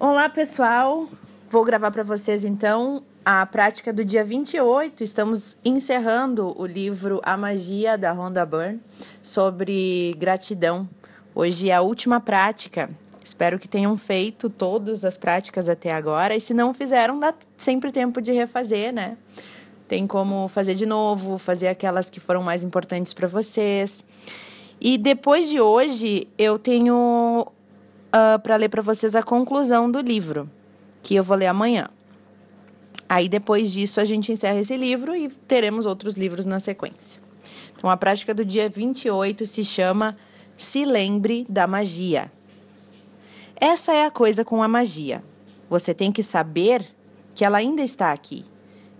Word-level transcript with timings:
Olá, 0.00 0.28
pessoal. 0.28 1.08
Vou 1.50 1.64
gravar 1.64 1.90
para 1.90 2.04
vocês 2.04 2.44
então 2.44 3.02
a 3.24 3.44
prática 3.44 3.92
do 3.92 4.04
dia 4.04 4.24
28. 4.24 5.02
Estamos 5.02 5.56
encerrando 5.64 6.54
o 6.56 6.64
livro 6.64 7.20
A 7.24 7.36
Magia 7.36 7.98
da 7.98 8.12
Rhonda 8.12 8.46
Byrne 8.46 8.80
sobre 9.20 10.14
gratidão. 10.16 10.88
Hoje 11.34 11.70
é 11.70 11.74
a 11.74 11.80
última 11.80 12.20
prática. 12.20 12.88
Espero 13.24 13.58
que 13.58 13.66
tenham 13.66 13.96
feito 13.96 14.48
todas 14.48 15.04
as 15.04 15.16
práticas 15.16 15.68
até 15.68 15.92
agora 15.92 16.36
e 16.36 16.40
se 16.40 16.54
não 16.54 16.72
fizeram, 16.72 17.18
dá 17.18 17.34
sempre 17.56 17.90
tempo 17.90 18.22
de 18.22 18.30
refazer, 18.30 18.92
né? 18.92 19.16
Tem 19.88 20.06
como 20.06 20.46
fazer 20.46 20.76
de 20.76 20.86
novo, 20.86 21.38
fazer 21.38 21.66
aquelas 21.66 22.08
que 22.08 22.20
foram 22.20 22.44
mais 22.44 22.62
importantes 22.62 23.12
para 23.12 23.26
vocês. 23.26 24.04
E 24.80 24.96
depois 24.96 25.48
de 25.48 25.60
hoje, 25.60 26.28
eu 26.38 26.56
tenho 26.56 27.48
uh, 28.08 28.34
ah, 28.34 28.38
para 28.38 28.56
ler 28.56 28.68
para 28.68 28.82
vocês 28.82 29.14
a 29.14 29.22
conclusão 29.22 29.90
do 29.90 30.00
livro, 30.00 30.48
que 31.02 31.14
eu 31.14 31.24
vou 31.24 31.36
ler 31.36 31.46
amanhã. 31.46 31.88
Aí 33.08 33.28
depois 33.28 33.72
disso 33.72 34.00
a 34.00 34.04
gente 34.04 34.30
encerra 34.32 34.58
esse 34.58 34.76
livro 34.76 35.16
e 35.16 35.28
teremos 35.28 35.86
outros 35.86 36.14
livros 36.14 36.44
na 36.44 36.60
sequência. 36.60 37.20
Então 37.76 37.88
a 37.88 37.96
prática 37.96 38.34
do 38.34 38.44
dia 38.44 38.68
28 38.68 39.46
se 39.46 39.64
chama 39.64 40.16
Se 40.56 40.84
lembre 40.84 41.46
da 41.48 41.66
magia. 41.66 42.30
Essa 43.56 43.92
é 43.92 44.04
a 44.04 44.10
coisa 44.10 44.44
com 44.44 44.62
a 44.62 44.68
magia. 44.68 45.22
Você 45.70 45.94
tem 45.94 46.12
que 46.12 46.22
saber 46.22 46.84
que 47.34 47.44
ela 47.44 47.58
ainda 47.58 47.82
está 47.82 48.12
aqui, 48.12 48.44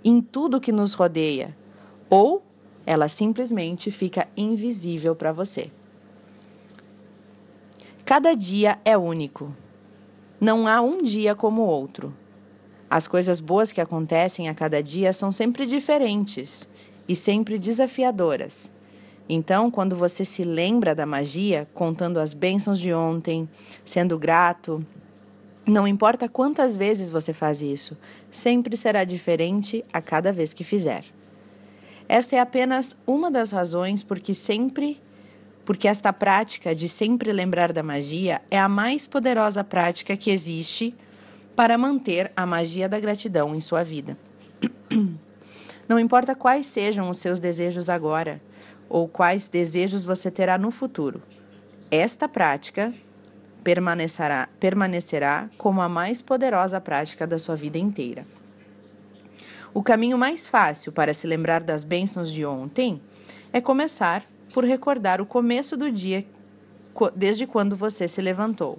em 0.05 0.21
tudo 0.21 0.61
que 0.61 0.73
nos 0.73 0.95
rodeia, 0.95 1.57
ou 2.09 2.43
ela 2.87 3.09
simplesmente 3.09 3.91
fica 3.91 4.29
invisível 4.37 5.15
para 5.15 5.33
você. 5.33 5.71
Cada 8.09 8.33
dia 8.33 8.79
é 8.87 8.97
único. 8.97 9.55
Não 10.41 10.67
há 10.67 10.81
um 10.81 11.03
dia 11.03 11.35
como 11.35 11.61
o 11.61 11.67
outro. 11.67 12.17
As 12.89 13.07
coisas 13.07 13.39
boas 13.39 13.71
que 13.71 13.83
acontecem 13.83 14.49
a 14.49 14.55
cada 14.55 14.83
dia 14.83 15.13
são 15.13 15.31
sempre 15.31 15.67
diferentes 15.67 16.67
e 17.07 17.15
sempre 17.15 17.59
desafiadoras. 17.59 18.71
Então, 19.29 19.71
quando 19.71 19.95
você 19.95 20.25
se 20.25 20.43
lembra 20.43 20.95
da 20.95 21.05
magia, 21.05 21.69
contando 21.75 22.19
as 22.19 22.33
bênçãos 22.33 22.81
de 22.81 22.95
ontem, 22.95 23.47
sendo 23.85 24.19
grato, 24.19 24.83
não 25.67 25.87
importa 25.87 26.31
quantas 26.31 26.75
vezes 26.75 27.11
você 27.11 27.35
faz 27.35 27.61
isso, 27.61 27.95
sempre 28.31 28.75
será 28.75 29.05
diferente 29.05 29.85
a 29.93 30.01
cada 30.01 30.33
vez 30.33 30.55
que 30.55 30.65
fizer. 30.65 31.05
Esta 32.09 32.37
é 32.37 32.39
apenas 32.39 32.97
uma 33.07 33.31
das 33.31 33.51
razões 33.51 34.03
por 34.03 34.19
que 34.19 34.33
sempre 34.33 34.99
porque 35.69 35.87
esta 35.87 36.15
prática 36.15 36.75
de 36.75 36.89
sempre 36.89 37.31
lembrar 37.31 37.75
da 37.75 37.83
magia 37.83 38.41
é 38.51 38.59
a 38.59 38.71
mais 38.71 39.07
poderosa 39.07 39.63
prática 39.63 40.17
que 40.17 40.31
existe 40.31 40.95
para 41.55 41.77
manter 41.77 42.33
a 42.35 42.47
magia 42.47 42.89
da 42.89 42.99
gratidão 42.99 43.55
em 43.55 43.61
sua 43.61 43.85
vida. 43.85 44.17
Não 45.87 45.99
importa 45.99 46.35
quais 46.35 46.67
sejam 46.69 47.11
os 47.11 47.19
seus 47.19 47.39
desejos 47.39 47.91
agora 47.91 48.41
ou 48.89 49.07
quais 49.07 49.47
desejos 49.47 50.05
você 50.05 50.31
terá 50.31 50.57
no 50.57 50.71
futuro, 50.71 51.21
esta 51.91 52.27
prática 52.27 52.91
permanecerá, 53.63 54.49
permanecerá 54.59 55.51
como 55.59 55.83
a 55.83 55.89
mais 55.89 56.23
poderosa 56.23 56.81
prática 56.81 57.27
da 57.27 57.39
sua 57.39 57.57
vida 57.57 57.77
inteira. 57.77 58.25
O 59.75 59.83
caminho 59.83 60.17
mais 60.17 60.49
fácil 60.49 60.93
para 60.93 61.13
se 61.13 61.27
lembrar 61.27 61.63
das 61.63 61.85
bênçãos 61.85 62.33
de 62.33 62.43
ontem 62.47 63.03
é 63.53 63.61
começar 63.61 64.25
por 64.53 64.65
recordar 64.65 65.21
o 65.21 65.27
começo 65.27 65.77
do 65.77 65.91
dia 65.91 66.25
desde 67.15 67.47
quando 67.47 67.77
você 67.77 68.09
se 68.09 68.21
levantou. 68.21 68.79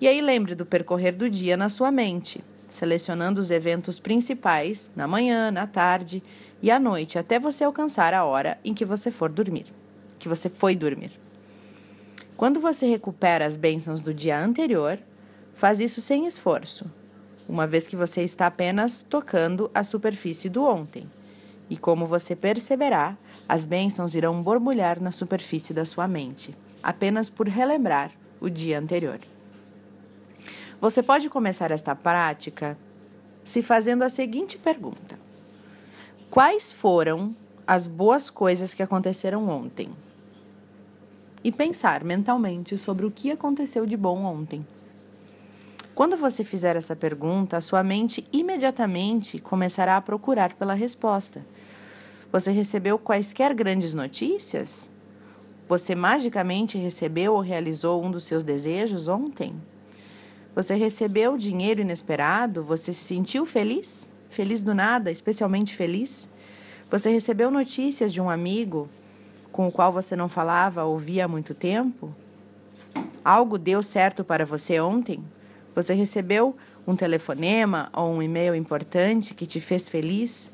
E 0.00 0.08
aí 0.08 0.20
lembre 0.20 0.54
do 0.54 0.66
percorrer 0.66 1.12
do 1.12 1.28
dia 1.28 1.56
na 1.56 1.68
sua 1.68 1.90
mente, 1.90 2.44
selecionando 2.68 3.40
os 3.40 3.50
eventos 3.50 3.98
principais 3.98 4.90
na 4.96 5.06
manhã, 5.06 5.50
na 5.50 5.66
tarde 5.66 6.22
e 6.60 6.70
à 6.70 6.78
noite, 6.78 7.18
até 7.18 7.38
você 7.38 7.64
alcançar 7.64 8.14
a 8.14 8.24
hora 8.24 8.58
em 8.64 8.74
que 8.74 8.84
você 8.84 9.10
for 9.10 9.30
dormir, 9.30 9.66
que 10.18 10.28
você 10.28 10.48
foi 10.48 10.74
dormir. 10.76 11.12
Quando 12.36 12.60
você 12.60 12.86
recupera 12.86 13.46
as 13.46 13.56
bênçãos 13.56 14.00
do 14.00 14.12
dia 14.12 14.38
anterior, 14.38 14.98
faz 15.54 15.80
isso 15.80 16.00
sem 16.00 16.26
esforço, 16.26 16.84
uma 17.48 17.66
vez 17.66 17.86
que 17.86 17.94
você 17.94 18.22
está 18.22 18.46
apenas 18.46 19.02
tocando 19.02 19.70
a 19.74 19.84
superfície 19.84 20.48
do 20.48 20.64
ontem. 20.64 21.08
E 21.68 21.76
como 21.76 22.06
você 22.06 22.34
perceberá, 22.34 23.16
as 23.48 23.64
bênçãos 23.64 24.14
irão 24.14 24.42
borbulhar 24.42 25.00
na 25.00 25.10
superfície 25.10 25.74
da 25.74 25.84
sua 25.84 26.08
mente, 26.08 26.56
apenas 26.82 27.28
por 27.28 27.48
relembrar 27.48 28.10
o 28.40 28.48
dia 28.48 28.78
anterior. 28.78 29.20
Você 30.80 31.02
pode 31.02 31.28
começar 31.28 31.70
esta 31.70 31.94
prática 31.94 32.76
se 33.44 33.62
fazendo 33.62 34.02
a 34.02 34.08
seguinte 34.08 34.58
pergunta: 34.58 35.18
Quais 36.30 36.72
foram 36.72 37.36
as 37.66 37.86
boas 37.86 38.30
coisas 38.30 38.74
que 38.74 38.82
aconteceram 38.82 39.48
ontem? 39.48 39.90
E 41.44 41.50
pensar 41.52 42.04
mentalmente 42.04 42.78
sobre 42.78 43.04
o 43.04 43.10
que 43.10 43.30
aconteceu 43.30 43.84
de 43.84 43.96
bom 43.96 44.24
ontem. 44.24 44.66
Quando 45.94 46.16
você 46.16 46.42
fizer 46.42 46.74
essa 46.74 46.96
pergunta, 46.96 47.58
a 47.58 47.60
sua 47.60 47.82
mente 47.82 48.26
imediatamente 48.32 49.38
começará 49.38 49.96
a 49.96 50.00
procurar 50.00 50.54
pela 50.54 50.72
resposta 50.72 51.44
você 52.32 52.50
recebeu 52.50 52.98
quaisquer 52.98 53.52
grandes 53.52 53.92
notícias? 53.92 54.90
Você 55.68 55.94
magicamente 55.94 56.78
recebeu 56.78 57.34
ou 57.34 57.40
realizou 57.40 58.02
um 58.02 58.10
dos 58.10 58.24
seus 58.24 58.42
desejos 58.42 59.06
ontem? 59.06 59.54
Você 60.54 60.74
recebeu 60.74 61.36
dinheiro 61.36 61.82
inesperado? 61.82 62.64
Você 62.64 62.90
se 62.90 63.04
sentiu 63.04 63.44
feliz? 63.44 64.08
Feliz 64.30 64.62
do 64.62 64.74
nada, 64.74 65.10
especialmente 65.10 65.76
feliz? 65.76 66.26
Você 66.90 67.10
recebeu 67.10 67.50
notícias 67.50 68.10
de 68.10 68.20
um 68.20 68.30
amigo 68.30 68.88
com 69.50 69.68
o 69.68 69.72
qual 69.72 69.92
você 69.92 70.16
não 70.16 70.28
falava 70.28 70.84
ou 70.84 70.98
via 70.98 71.26
há 71.26 71.28
muito 71.28 71.54
tempo? 71.54 72.14
Algo 73.22 73.58
deu 73.58 73.82
certo 73.82 74.24
para 74.24 74.46
você 74.46 74.80
ontem? 74.80 75.22
Você 75.74 75.92
recebeu 75.92 76.56
um 76.86 76.96
telefonema 76.96 77.90
ou 77.92 78.10
um 78.10 78.22
e-mail 78.22 78.54
importante 78.54 79.34
que 79.34 79.46
te 79.46 79.60
fez 79.60 79.86
feliz? 79.86 80.50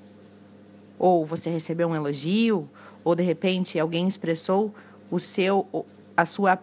Ou 0.98 1.25
você 1.25 1.48
recebeu 1.50 1.88
um 1.88 1.94
elogio, 1.94 2.69
ou 3.04 3.14
de 3.14 3.22
repente 3.22 3.78
alguém 3.78 4.06
expressou 4.09 4.75
o 5.10 5.19
seu 5.19 5.86
a 6.16 6.26
sua 6.26 6.59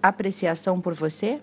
apreciação 0.00 0.80
por 0.80 0.94
você? 0.94 1.40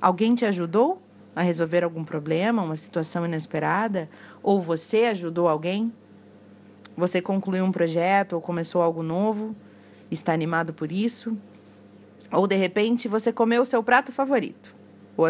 Alguém 0.00 0.34
te 0.34 0.46
ajudou 0.46 1.02
a 1.34 1.42
resolver 1.42 1.84
algum 1.84 2.02
problema, 2.02 2.62
uma 2.62 2.76
situação 2.76 3.26
inesperada, 3.26 4.08
ou 4.42 4.58
você 4.58 5.04
ajudou 5.04 5.48
alguém? 5.48 5.92
Você 6.96 7.20
concluiu 7.20 7.62
um 7.62 7.70
projeto 7.70 8.32
ou 8.32 8.40
começou 8.40 8.80
algo 8.80 9.02
novo? 9.02 9.54
Está 10.10 10.32
animado 10.32 10.72
por 10.72 10.90
isso? 10.90 11.36
Ou 12.32 12.46
de 12.46 12.56
repente 12.56 13.06
você 13.06 13.30
comeu 13.30 13.60
o 13.60 13.66
seu 13.66 13.82
prato 13.82 14.10
favorito, 14.10 14.74
ou 15.14 15.26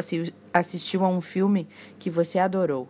assistiu 0.55 1.05
a 1.05 1.09
um 1.09 1.21
filme 1.21 1.67
que 1.99 2.09
você 2.09 2.39
adorou 2.39 2.89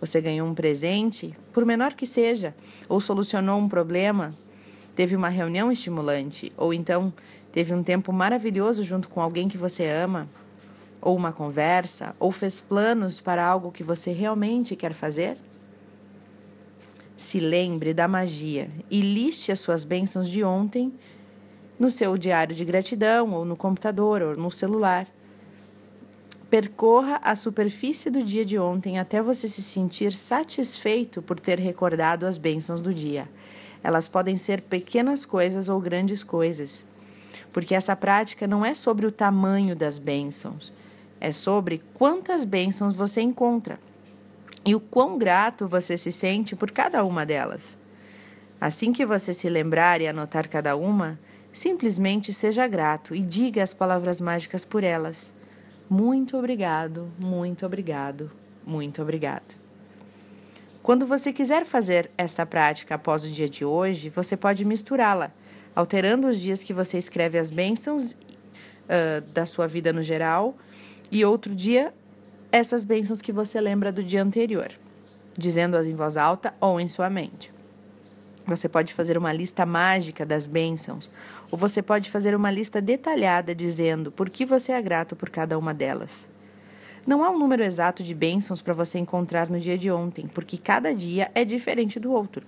você 0.00 0.20
ganhou 0.20 0.46
um 0.46 0.54
presente, 0.54 1.34
por 1.52 1.64
menor 1.64 1.94
que 1.94 2.06
seja, 2.06 2.54
ou 2.88 3.00
solucionou 3.00 3.58
um 3.58 3.68
problema, 3.68 4.32
teve 4.94 5.16
uma 5.16 5.28
reunião 5.28 5.70
estimulante, 5.70 6.52
ou 6.56 6.72
então 6.72 7.12
teve 7.52 7.74
um 7.74 7.82
tempo 7.82 8.12
maravilhoso 8.12 8.84
junto 8.84 9.08
com 9.08 9.20
alguém 9.20 9.48
que 9.48 9.58
você 9.58 9.86
ama, 9.86 10.28
ou 11.00 11.16
uma 11.16 11.32
conversa, 11.32 12.14
ou 12.18 12.32
fez 12.32 12.60
planos 12.60 13.20
para 13.20 13.44
algo 13.44 13.72
que 13.72 13.82
você 13.82 14.12
realmente 14.12 14.74
quer 14.74 14.92
fazer? 14.92 15.36
Se 17.16 17.40
lembre 17.40 17.92
da 17.92 18.06
magia 18.06 18.70
e 18.90 19.00
liste 19.00 19.50
as 19.50 19.60
suas 19.60 19.84
bênçãos 19.84 20.28
de 20.28 20.44
ontem 20.44 20.92
no 21.78 21.90
seu 21.90 22.18
diário 22.18 22.54
de 22.54 22.64
gratidão, 22.64 23.32
ou 23.32 23.44
no 23.44 23.56
computador, 23.56 24.22
ou 24.22 24.36
no 24.36 24.50
celular. 24.50 25.06
Percorra 26.50 27.20
a 27.22 27.36
superfície 27.36 28.08
do 28.08 28.22
dia 28.22 28.42
de 28.42 28.58
ontem 28.58 28.98
até 28.98 29.20
você 29.20 29.46
se 29.46 29.60
sentir 29.60 30.14
satisfeito 30.14 31.20
por 31.20 31.38
ter 31.38 31.58
recordado 31.58 32.24
as 32.24 32.38
bênçãos 32.38 32.80
do 32.80 32.94
dia. 32.94 33.28
Elas 33.82 34.08
podem 34.08 34.38
ser 34.38 34.62
pequenas 34.62 35.26
coisas 35.26 35.68
ou 35.68 35.78
grandes 35.78 36.24
coisas, 36.24 36.82
porque 37.52 37.74
essa 37.74 37.94
prática 37.94 38.46
não 38.46 38.64
é 38.64 38.72
sobre 38.72 39.04
o 39.04 39.12
tamanho 39.12 39.76
das 39.76 39.98
bênçãos, 39.98 40.72
é 41.20 41.32
sobre 41.32 41.82
quantas 41.92 42.46
bênçãos 42.46 42.96
você 42.96 43.20
encontra 43.20 43.78
e 44.64 44.74
o 44.74 44.80
quão 44.80 45.18
grato 45.18 45.68
você 45.68 45.98
se 45.98 46.10
sente 46.10 46.56
por 46.56 46.70
cada 46.70 47.04
uma 47.04 47.26
delas. 47.26 47.78
Assim 48.58 48.90
que 48.90 49.04
você 49.04 49.34
se 49.34 49.50
lembrar 49.50 50.00
e 50.00 50.08
anotar 50.08 50.48
cada 50.48 50.74
uma, 50.76 51.18
simplesmente 51.52 52.32
seja 52.32 52.66
grato 52.66 53.14
e 53.14 53.20
diga 53.20 53.62
as 53.62 53.74
palavras 53.74 54.18
mágicas 54.18 54.64
por 54.64 54.82
elas. 54.82 55.36
Muito 55.88 56.36
obrigado, 56.36 57.10
muito 57.18 57.64
obrigado, 57.64 58.30
muito 58.66 59.00
obrigado. 59.00 59.56
Quando 60.82 61.06
você 61.06 61.32
quiser 61.32 61.64
fazer 61.64 62.10
esta 62.16 62.44
prática 62.44 62.94
após 62.94 63.24
o 63.24 63.30
dia 63.30 63.48
de 63.48 63.64
hoje, 63.64 64.10
você 64.10 64.36
pode 64.36 64.64
misturá-la, 64.64 65.32
alterando 65.74 66.28
os 66.28 66.38
dias 66.38 66.62
que 66.62 66.74
você 66.74 66.98
escreve 66.98 67.38
as 67.38 67.50
bênçãos 67.50 68.12
uh, 68.12 69.20
da 69.32 69.46
sua 69.46 69.66
vida 69.66 69.92
no 69.92 70.02
geral 70.02 70.56
e 71.10 71.24
outro 71.24 71.54
dia 71.54 71.92
essas 72.50 72.84
bênçãos 72.84 73.20
que 73.20 73.32
você 73.32 73.60
lembra 73.60 73.92
do 73.92 74.02
dia 74.02 74.22
anterior, 74.22 74.70
dizendo-as 75.36 75.86
em 75.86 75.94
voz 75.94 76.16
alta 76.16 76.54
ou 76.60 76.80
em 76.80 76.88
sua 76.88 77.08
mente. 77.10 77.52
Você 78.48 78.66
pode 78.66 78.94
fazer 78.94 79.18
uma 79.18 79.30
lista 79.30 79.66
mágica 79.66 80.24
das 80.24 80.46
bênçãos, 80.46 81.10
ou 81.50 81.58
você 81.58 81.82
pode 81.82 82.10
fazer 82.10 82.34
uma 82.34 82.50
lista 82.50 82.80
detalhada 82.80 83.54
dizendo 83.54 84.10
por 84.10 84.30
que 84.30 84.46
você 84.46 84.72
é 84.72 84.80
grato 84.80 85.14
por 85.14 85.28
cada 85.28 85.58
uma 85.58 85.74
delas. 85.74 86.10
Não 87.06 87.22
há 87.22 87.30
um 87.30 87.38
número 87.38 87.62
exato 87.62 88.02
de 88.02 88.14
bênçãos 88.14 88.62
para 88.62 88.72
você 88.72 88.98
encontrar 88.98 89.50
no 89.50 89.60
dia 89.60 89.76
de 89.76 89.90
ontem, 89.90 90.26
porque 90.26 90.56
cada 90.56 90.94
dia 90.94 91.30
é 91.34 91.44
diferente 91.44 92.00
do 92.00 92.10
outro. 92.10 92.46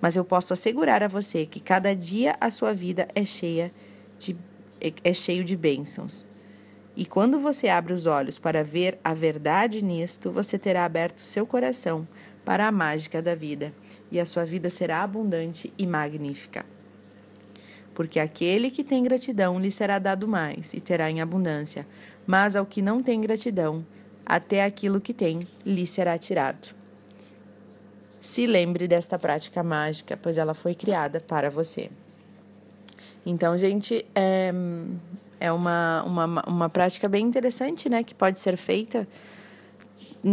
Mas 0.00 0.16
eu 0.16 0.24
posso 0.24 0.52
assegurar 0.52 1.02
a 1.04 1.08
você 1.08 1.46
que 1.46 1.60
cada 1.60 1.94
dia 1.94 2.36
a 2.40 2.50
sua 2.50 2.74
vida 2.74 3.06
é 3.14 3.24
cheia 3.24 3.72
de 4.18 4.36
é 5.02 5.12
cheio 5.12 5.42
de 5.42 5.56
bênçãos. 5.56 6.26
E 6.94 7.06
quando 7.06 7.38
você 7.38 7.68
abre 7.68 7.92
os 7.92 8.04
olhos 8.04 8.38
para 8.38 8.62
ver 8.62 8.98
a 9.02 9.14
verdade 9.14 9.82
nisto, 9.82 10.30
você 10.30 10.58
terá 10.58 10.84
aberto 10.84 11.20
seu 11.20 11.46
coração 11.46 12.06
para 12.46 12.68
a 12.68 12.70
mágica 12.70 13.20
da 13.20 13.34
vida, 13.34 13.74
e 14.08 14.20
a 14.20 14.24
sua 14.24 14.44
vida 14.44 14.70
será 14.70 15.02
abundante 15.02 15.72
e 15.76 15.84
magnífica. 15.84 16.64
Porque 17.92 18.20
aquele 18.20 18.70
que 18.70 18.84
tem 18.84 19.02
gratidão 19.02 19.58
lhe 19.58 19.70
será 19.70 19.98
dado 19.98 20.28
mais 20.28 20.72
e 20.72 20.80
terá 20.80 21.10
em 21.10 21.20
abundância, 21.20 21.84
mas 22.24 22.54
ao 22.54 22.64
que 22.64 22.80
não 22.80 23.02
tem 23.02 23.20
gratidão, 23.20 23.84
até 24.24 24.64
aquilo 24.64 25.00
que 25.00 25.12
tem 25.12 25.40
lhe 25.64 25.86
será 25.88 26.16
tirado. 26.16 26.72
Se 28.20 28.46
lembre 28.46 28.86
desta 28.86 29.18
prática 29.18 29.64
mágica, 29.64 30.16
pois 30.16 30.38
ela 30.38 30.54
foi 30.54 30.74
criada 30.74 31.18
para 31.18 31.50
você. 31.50 31.90
Então, 33.24 33.58
gente, 33.58 34.06
é, 34.14 34.52
é 35.40 35.50
uma, 35.50 36.04
uma, 36.04 36.44
uma 36.46 36.68
prática 36.68 37.08
bem 37.08 37.26
interessante, 37.26 37.88
né? 37.88 38.04
Que 38.04 38.14
pode 38.14 38.38
ser 38.38 38.56
feita 38.56 39.06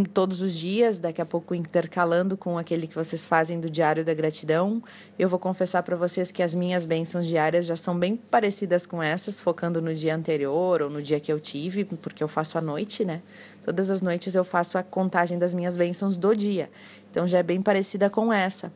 todos 0.02 0.42
os 0.42 0.56
dias, 0.56 0.98
daqui 0.98 1.22
a 1.22 1.26
pouco 1.26 1.54
intercalando 1.54 2.36
com 2.36 2.58
aquele 2.58 2.88
que 2.88 2.96
vocês 2.96 3.26
fazem 3.26 3.60
do 3.60 3.70
Diário 3.70 4.04
da 4.04 4.14
Gratidão. 4.14 4.82
Eu 5.20 5.30
vou 5.30 5.38
confessar 5.38 5.84
para 5.84 5.96
vocês 5.96 6.32
que 6.32 6.42
as 6.42 6.56
minhas 6.56 6.86
bênçãos 6.86 7.28
diárias 7.28 7.66
já 7.68 7.76
são 7.76 7.96
bem 8.00 8.16
parecidas 8.16 8.88
com 8.88 9.04
essas, 9.04 9.40
focando 9.40 9.80
no 9.80 9.94
dia 9.94 10.16
anterior 10.16 10.82
ou 10.82 10.90
no 10.90 11.02
dia 11.02 11.20
que 11.20 11.32
eu 11.32 11.40
tive, 11.40 11.86
porque 11.86 12.24
eu 12.24 12.28
faço 12.28 12.58
à 12.58 12.62
noite, 12.62 13.06
né? 13.06 13.22
Todas 13.64 13.92
as 13.92 14.02
noites 14.02 14.34
eu 14.34 14.44
faço 14.44 14.80
a 14.80 14.84
contagem 14.84 15.38
das 15.38 15.54
minhas 15.54 15.78
bênçãos 15.78 16.18
do 16.18 16.36
dia. 16.36 16.72
Então 17.12 17.28
já 17.28 17.38
é 17.38 17.44
bem 17.44 17.62
parecida 17.62 18.10
com 18.10 18.34
essa. 18.34 18.74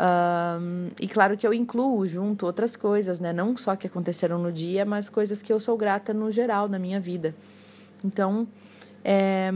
Um, 0.00 0.88
e 1.00 1.06
claro 1.06 1.36
que 1.36 1.46
eu 1.46 1.52
incluo 1.52 2.06
junto 2.06 2.46
outras 2.46 2.74
coisas, 2.74 3.20
né? 3.20 3.32
Não 3.32 3.56
só 3.56 3.76
que 3.76 3.86
aconteceram 3.86 4.38
no 4.38 4.50
dia, 4.50 4.84
mas 4.86 5.08
coisas 5.08 5.42
que 5.42 5.52
eu 5.52 5.60
sou 5.60 5.76
grata 5.76 6.14
no 6.14 6.30
geral 6.30 6.68
na 6.68 6.78
minha 6.78 6.98
vida. 6.98 7.34
Então, 8.02 8.48
é, 9.04 9.52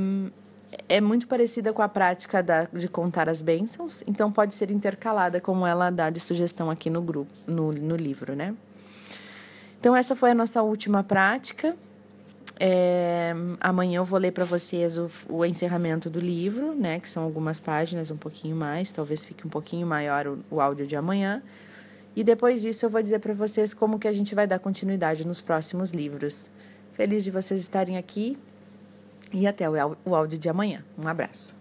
é 0.88 1.00
muito 1.00 1.26
parecida 1.26 1.72
com 1.72 1.82
a 1.82 1.88
prática 1.88 2.42
da, 2.42 2.64
de 2.64 2.88
contar 2.88 3.28
as 3.28 3.40
bênçãos, 3.40 4.02
então 4.06 4.30
pode 4.30 4.54
ser 4.54 4.70
intercalada, 4.70 5.40
como 5.40 5.66
ela 5.66 5.90
dá 5.90 6.10
de 6.10 6.20
sugestão 6.20 6.70
aqui 6.70 6.90
no 6.90 7.00
grupo, 7.00 7.32
no, 7.46 7.72
no 7.72 7.96
livro, 7.96 8.34
né? 8.34 8.54
Então, 9.80 9.96
essa 9.96 10.16
foi 10.16 10.32
a 10.32 10.34
nossa 10.34 10.60
última 10.62 11.04
prática. 11.04 11.76
É, 12.58 13.32
amanhã 13.60 13.98
eu 13.98 14.04
vou 14.04 14.18
ler 14.18 14.32
para 14.32 14.44
vocês 14.44 14.98
o, 14.98 15.08
o, 15.28 15.44
encerramento 15.44 16.10
do 16.10 16.18
livro, 16.18 16.74
né? 16.74 16.98
Que 16.98 17.08
são 17.08 17.22
algumas 17.22 17.60
páginas, 17.60 18.10
um 18.10 18.16
pouquinho 18.16 18.56
mais, 18.56 18.90
talvez 18.90 19.24
fique 19.24 19.46
um 19.46 19.50
pouquinho 19.50 19.86
maior 19.86 20.26
o, 20.26 20.38
o 20.50 20.60
áudio 20.60 20.86
de 20.86 20.96
amanhã. 20.96 21.42
E 22.16 22.24
depois 22.24 22.60
disso 22.60 22.84
eu 22.84 22.90
vou 22.90 23.00
dizer 23.00 23.20
para 23.20 23.32
vocês 23.32 23.72
como 23.72 23.98
que 23.98 24.08
a 24.08 24.12
gente 24.12 24.34
vai 24.34 24.46
dar 24.46 24.58
continuidade 24.58 25.24
nos 25.24 25.40
próximos 25.40 25.92
livros. 25.92 26.50
Feliz 26.94 27.22
de 27.22 27.30
vocês 27.30 27.60
estarem 27.60 27.96
aqui 27.96 28.36
e 29.32 29.46
até 29.46 29.68
o, 29.68 30.14
áudio 30.14 30.38
de 30.38 30.48
amanhã. 30.48 30.84
Um 30.96 31.08
abraço. 31.08 31.57